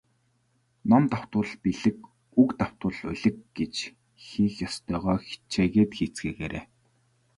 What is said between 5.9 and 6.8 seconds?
хийцгээгээрэй.